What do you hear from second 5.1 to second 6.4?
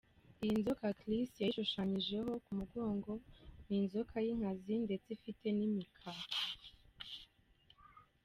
ifite n’imikaka.